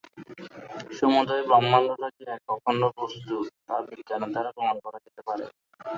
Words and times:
সমুদয় 0.97 1.43
ব্রহ্মাণ্ডটা 1.47 2.07
যে 2.17 2.23
এক 2.35 2.43
অখণ্ড 2.55 2.81
বস্তু, 2.97 3.35
তা 3.67 3.75
বিজ্ঞানের 3.89 4.31
দ্বারা 4.33 4.51
প্রমাণ 4.55 4.77
করা 4.85 4.99
যেতে 5.05 5.21
পারে। 5.27 5.45